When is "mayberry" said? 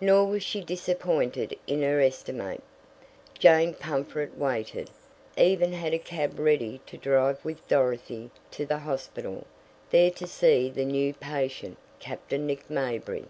12.70-13.26